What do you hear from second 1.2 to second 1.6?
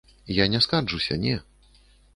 не.